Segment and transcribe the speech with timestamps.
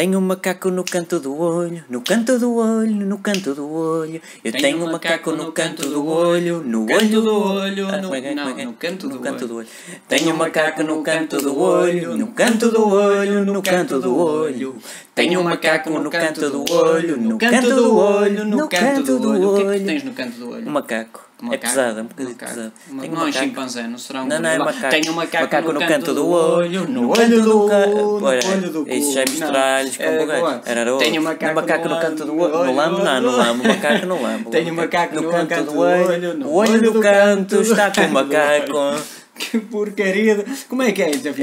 [0.00, 4.18] tenho um macaco no canto do olho, no canto do olho, no canto do olho.
[4.42, 7.86] Eu tenho, um macaco no canto do olho, no olho do olho.
[7.86, 8.34] Ah, no, como é é?
[8.34, 9.56] Não, no canto do olho.
[9.56, 9.68] olho.
[10.08, 14.74] Tenho um macaco no canto do olho, no canto do olho, no canto do olho.
[15.20, 19.54] Tenho um macaco no canto do olho, no canto do olho, no canto do O
[19.56, 19.84] que é que tu olho.
[19.86, 20.66] tens no canto do olho?
[20.66, 21.30] Um macaco.
[21.42, 21.74] Um É macaco?
[21.74, 22.60] pesado, é um bocadinho Macaco.
[22.60, 23.32] um não é um macaco.
[23.32, 24.88] chimpanzé, não será um Não, não, é macaco.
[24.90, 28.24] Tenho um macaco, no canto do olho, no olho do olho.
[28.24, 30.60] Olha, olho do isso já é misturar-lhes com é, boa.
[30.66, 31.06] Era outro.
[31.06, 32.64] Tenho um macaco, macaco no canto do olho.
[32.64, 33.68] No lambo, não, no lambo.
[33.68, 34.50] Macaco no lambo.
[34.50, 36.08] Tenho um macaco no canto do olho.
[36.08, 39.19] olho, no O olho do canto está com o macaco.
[39.50, 40.44] Que porcaria.
[40.68, 41.28] Como é que é isso?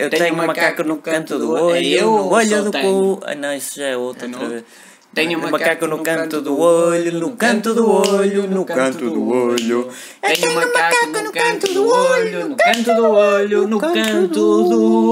[0.00, 3.16] é, eu tenho um macaco no canto do olho, É eu no olho do tenho?
[3.16, 3.20] cu.
[3.24, 4.64] Ah, não, isso já é É outra vez.
[5.14, 9.30] Tenho um Um macaco no canto do olho, no canto do olho, no canto do
[9.30, 9.88] olho.
[10.20, 14.28] Tenho um macaco no canto do olho, no canto do olho, no canto
[14.68, 15.10] do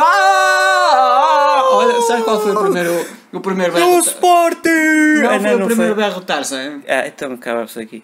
[0.00, 1.70] olho.
[1.72, 2.59] Olha, sabe qual foi o
[3.32, 3.98] o primeiro berro?
[4.00, 5.20] Sporting!
[5.22, 6.04] Não, Ah, foi o não primeiro foi.
[6.04, 6.80] berro Tarzan.
[6.88, 8.02] Ah, então acaba-se aqui.